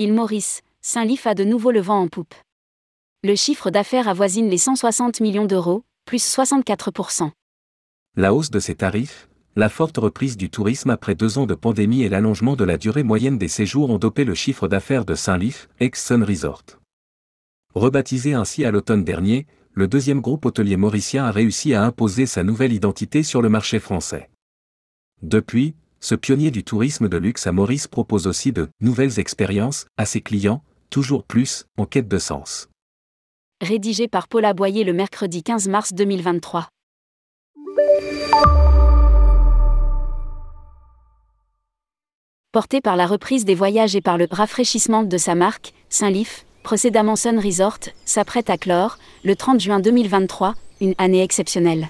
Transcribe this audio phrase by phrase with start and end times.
[0.00, 2.34] île Maurice, Saint-Lif a de nouveau le vent en poupe.
[3.22, 7.30] Le chiffre d'affaires avoisine les 160 millions d'euros, plus 64%.
[8.16, 12.02] La hausse de ces tarifs, la forte reprise du tourisme après deux ans de pandémie
[12.02, 15.68] et l'allongement de la durée moyenne des séjours ont dopé le chiffre d'affaires de Saint-Lif,
[15.80, 16.64] ex-Sun Resort.
[17.74, 22.42] Rebaptisé ainsi à l'automne dernier, le deuxième groupe hôtelier mauricien a réussi à imposer sa
[22.42, 24.30] nouvelle identité sur le marché français.
[25.20, 30.06] Depuis, ce pionnier du tourisme de luxe à Maurice propose aussi de nouvelles expériences à
[30.06, 32.68] ses clients, toujours plus en quête de sens.
[33.60, 36.68] Rédigé par Paula Boyer le mercredi 15 mars 2023.
[42.52, 47.14] Porté par la reprise des voyages et par le rafraîchissement de sa marque, Saint-Lif, précédemment
[47.14, 51.88] Sun Resort, s'apprête à clore, le 30 juin 2023, une année exceptionnelle.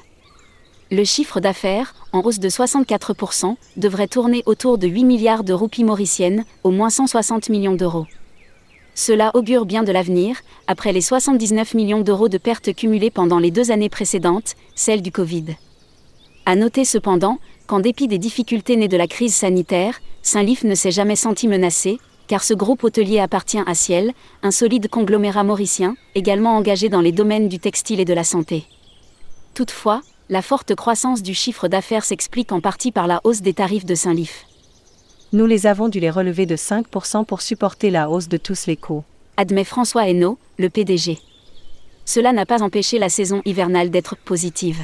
[0.92, 5.84] Le chiffre d'affaires, en hausse de 64%, devrait tourner autour de 8 milliards de roupies
[5.84, 8.06] mauriciennes, au moins 160 millions d'euros.
[8.96, 13.52] Cela augure bien de l'avenir, après les 79 millions d'euros de pertes cumulées pendant les
[13.52, 15.56] deux années précédentes, celles du Covid.
[16.44, 20.90] À noter cependant, qu'en dépit des difficultés nées de la crise sanitaire, Saint-Lif ne s'est
[20.90, 24.12] jamais senti menacé, car ce groupe hôtelier appartient à Ciel,
[24.42, 28.64] un solide conglomérat mauricien, également engagé dans les domaines du textile et de la santé.
[29.54, 33.84] Toutefois, la forte croissance du chiffre d'affaires s'explique en partie par la hausse des tarifs
[33.84, 34.46] de Saint-Lif.
[35.32, 38.76] Nous les avons dû les relever de 5% pour supporter la hausse de tous les
[38.76, 39.02] coûts.
[39.36, 41.18] Admet François Hainaut, le PDG.
[42.04, 44.78] Cela n'a pas empêché la saison hivernale d'être positive.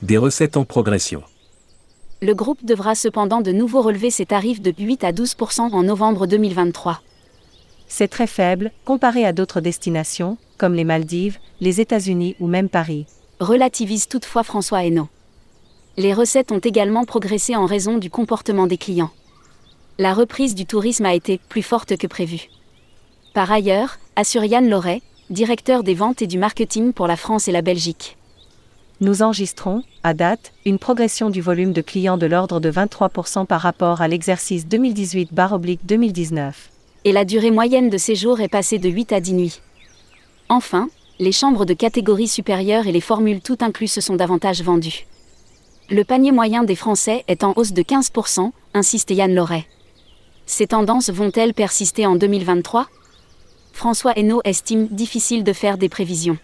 [0.00, 1.22] Des recettes en progression.
[2.22, 6.26] Le groupe devra cependant de nouveau relever ses tarifs de 8 à 12% en novembre
[6.26, 7.02] 2023.
[7.88, 13.04] C'est très faible, comparé à d'autres destinations, comme les Maldives, les États-Unis ou même Paris.
[13.40, 15.10] Relativise toutefois François Hainaut.
[15.98, 19.10] Les recettes ont également progressé en raison du comportement des clients.
[19.98, 22.48] La reprise du tourisme a été plus forte que prévu.
[23.34, 27.52] Par ailleurs, assure Yann Loret, directeur des ventes et du marketing pour la France et
[27.52, 28.16] la Belgique.
[29.02, 33.60] Nous enregistrons, à date, une progression du volume de clients de l'ordre de 23% par
[33.60, 36.52] rapport à l'exercice 2018-2019.
[37.04, 39.60] Et la durée moyenne de séjour est passée de 8 à 10 nuits.
[40.48, 40.88] Enfin,
[41.18, 45.06] les chambres de catégorie supérieure et les formules tout inclus se sont davantage vendues.
[45.88, 49.66] Le panier moyen des Français est en hausse de 15%, insiste Yann Loret.
[50.46, 52.88] Ces tendances vont-elles persister en 2023
[53.72, 56.38] François Hainaut estime difficile de faire des prévisions.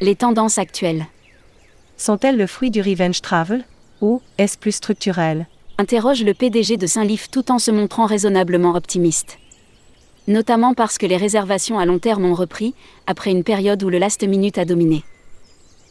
[0.00, 1.06] Les tendances actuelles
[1.96, 3.64] sont-elles le fruit du revenge travel
[4.00, 5.48] Ou est-ce plus structurel?
[5.78, 9.38] Interroge le PDG de Saint-Lif tout en se montrant raisonnablement optimiste.
[10.28, 12.74] Notamment parce que les réservations à long terme ont repris,
[13.06, 15.02] après une période où le last minute a dominé.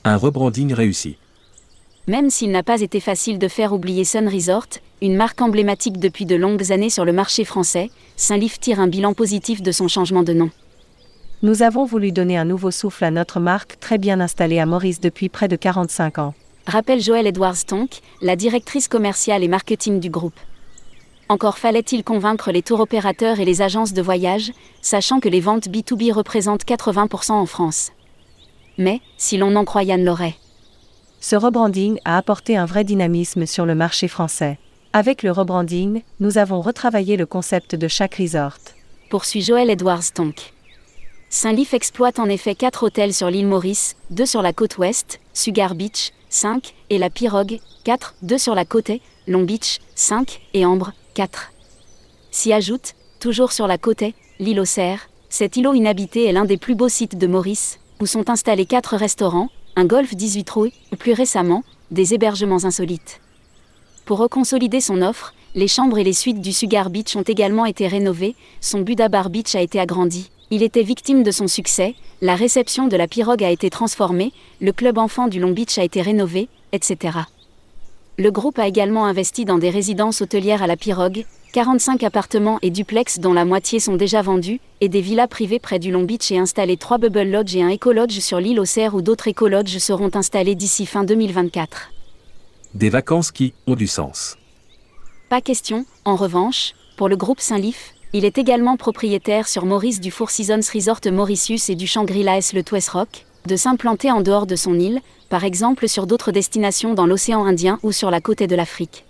[0.04, 1.18] Un rebranding réussi.
[2.08, 4.68] Même s'il n'a pas été facile de faire oublier Sun Resort,
[5.02, 9.14] une marque emblématique depuis de longues années sur le marché français, Saint-Lif tire un bilan
[9.14, 10.52] positif de son changement de nom.
[11.42, 15.02] Nous avons voulu donner un nouveau souffle à notre marque très bien installée à Maurice
[15.02, 16.36] depuis près de 45 ans.
[16.68, 20.40] Rappelle Joël Edwards Tonk, la directrice commerciale et marketing du groupe.
[21.30, 25.68] Encore fallait-il convaincre les tours opérateurs et les agences de voyage, sachant que les ventes
[25.68, 27.92] B2B représentent 80% en France.
[28.78, 30.36] Mais, si l'on en croit Yann Loret.
[31.20, 34.58] Ce rebranding a apporté un vrai dynamisme sur le marché français.
[34.94, 38.58] Avec le rebranding, nous avons retravaillé le concept de chaque resort.
[39.10, 40.54] Poursuit Joël Edwards Tonk.
[41.30, 45.76] Saint-Lif exploite en effet 4 hôtels sur l'île Maurice, 2 sur la côte ouest, Sugar
[45.76, 48.92] Beach, 5, et la Pirogue, 4, 2 sur la côte
[49.28, 51.52] Long Beach, 5, et Ambre, 4.
[52.30, 56.58] S'y ajoute, toujours sur la côte est, l'île Auxerre, cet îlot inhabité est l'un des
[56.58, 60.96] plus beaux sites de Maurice, où sont installés 4 restaurants, un golf 18 trous et,
[60.96, 63.20] plus récemment, des hébergements insolites.
[64.06, 67.88] Pour reconsolider son offre, les chambres et les suites du Sugar Beach ont également été
[67.88, 72.36] rénovées, son Buda Bar Beach a été agrandi, il était victime de son succès, la
[72.36, 76.04] réception de la pirogue a été transformée, le club enfant du Long Beach a été
[76.04, 77.22] rénové, etc.
[78.20, 82.72] Le groupe a également investi dans des résidences hôtelières à la pirogue, 45 appartements et
[82.72, 86.32] duplex dont la moitié sont déjà vendus, et des villas privées près du Long Beach
[86.32, 89.48] et installé trois Bubble Lodge et un Eco Lodge sur l'île Auxerre où d'autres Eco
[89.48, 91.92] Lodge seront installés d'ici fin 2024.
[92.74, 94.36] Des vacances qui ont du sens.
[95.30, 100.10] Pas question, en revanche, pour le groupe Saint-Lif, il est également propriétaire sur Maurice du
[100.10, 104.56] Four Seasons Resort Mauritius et du Shangri-La le Twist Rock, de s'implanter en dehors de
[104.56, 108.56] son île, par exemple sur d'autres destinations dans l'océan Indien ou sur la côte de
[108.56, 109.06] l'Afrique.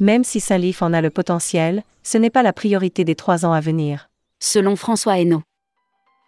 [0.00, 3.52] Même si Saint-Lif en a le potentiel, ce n'est pas la priorité des trois ans
[3.52, 4.08] à venir.
[4.40, 5.42] Selon François Hainaut.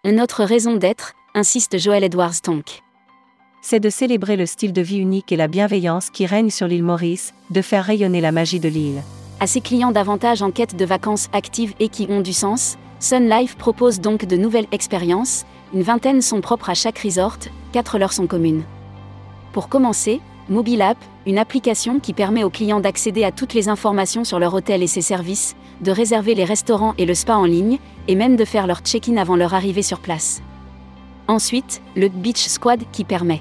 [0.04, 2.82] Une autre raison d'être, insiste Joël Edwards Tonk.
[3.62, 6.84] C'est de célébrer le style de vie unique et la bienveillance qui règne sur l'île
[6.84, 9.02] Maurice, de faire rayonner la magie de l'île
[9.40, 13.28] à ses clients davantage en quête de vacances actives et qui ont du sens, Sun
[13.28, 15.44] Life propose donc de nouvelles expériences,
[15.74, 17.38] une vingtaine sont propres à chaque resort,
[17.72, 18.62] quatre leur sont communes.
[19.56, 20.20] Pour commencer,
[20.50, 24.52] Mobile App, une application qui permet aux clients d'accéder à toutes les informations sur leur
[24.52, 28.36] hôtel et ses services, de réserver les restaurants et le spa en ligne, et même
[28.36, 30.42] de faire leur check-in avant leur arrivée sur place.
[31.26, 33.40] Ensuite, le Beach Squad qui permet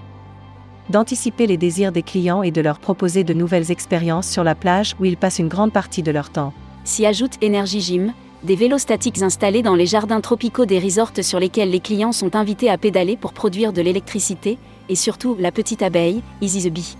[0.89, 4.95] d'anticiper les désirs des clients et de leur proposer de nouvelles expériences sur la plage
[5.01, 6.53] où ils passent une grande partie de leur temps.
[6.85, 8.13] S'y ajoute Energy Gym,
[8.43, 12.37] des vélos statiques installés dans les jardins tropicaux des resorts sur lesquels les clients sont
[12.37, 14.57] invités à pédaler pour produire de l'électricité,
[14.89, 16.97] et surtout la petite abeille, Easy the Bee.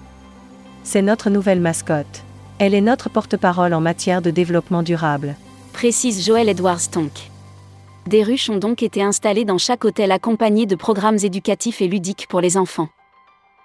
[0.83, 2.23] C'est notre nouvelle mascotte.
[2.59, 5.35] Elle est notre porte-parole en matière de développement durable.
[5.73, 7.31] Précise Joël Edwards Tonk.
[8.07, 12.27] Des ruches ont donc été installées dans chaque hôtel accompagnées de programmes éducatifs et ludiques
[12.29, 12.89] pour les enfants.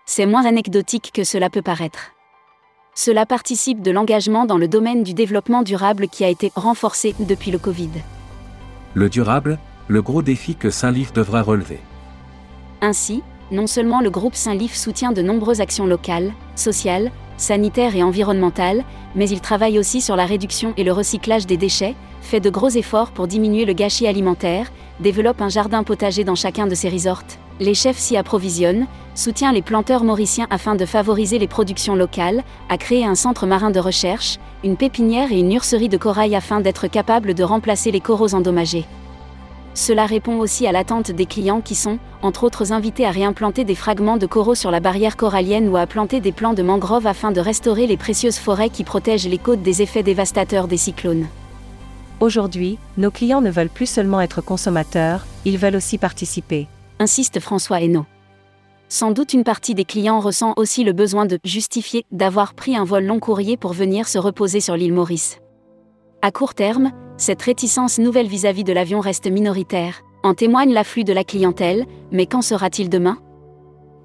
[0.06, 2.12] C'est moins anecdotique que cela peut paraître.
[2.94, 7.50] Cela participe de l'engagement dans le domaine du développement durable qui a été renforcé depuis
[7.50, 7.90] le Covid.
[8.94, 9.58] Le durable,
[9.88, 11.78] le gros défi que Saint-Lif devra relever.
[12.81, 18.85] Ainsi, non seulement le groupe Saint-Lif soutient de nombreuses actions locales, sociales, sanitaires et environnementales,
[19.14, 22.69] mais il travaille aussi sur la réduction et le recyclage des déchets, fait de gros
[22.69, 24.70] efforts pour diminuer le gâchis alimentaire,
[25.00, 27.25] développe un jardin potager dans chacun de ses resorts,
[27.61, 32.79] les chefs s'y approvisionnent, soutient les planteurs mauriciens afin de favoriser les productions locales, a
[32.79, 36.87] créé un centre marin de recherche, une pépinière et une nurserie de corail afin d'être
[36.87, 38.87] capable de remplacer les coraux endommagés.
[39.75, 43.75] Cela répond aussi à l'attente des clients qui sont, entre autres, invités à réimplanter des
[43.75, 47.31] fragments de coraux sur la barrière corallienne ou à planter des plants de mangrove afin
[47.31, 51.26] de restaurer les précieuses forêts qui protègent les côtes des effets dévastateurs des cyclones.
[52.19, 56.67] Aujourd'hui, nos clients ne veulent plus seulement être consommateurs, ils veulent aussi participer.
[56.99, 58.06] Insiste François Hainaut.
[58.88, 62.84] Sans doute une partie des clients ressent aussi le besoin de justifier d'avoir pris un
[62.84, 65.38] vol long courrier pour venir se reposer sur l'île Maurice.
[66.22, 66.90] À court terme,
[67.20, 72.25] cette réticence nouvelle vis-à-vis de l'avion reste minoritaire, en témoigne l'afflux de la clientèle, mais
[72.25, 73.19] qu'en sera-t-il demain?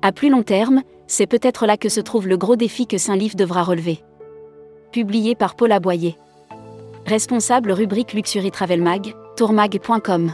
[0.02, 3.38] À plus long terme, c'est peut-être là que se trouve le gros défi que Saint-Livre
[3.38, 4.00] devra relever.
[4.92, 6.18] Publié par Paul Aboyer.
[7.06, 10.34] Responsable rubrique Luxury Travel Mag, tourmag.com.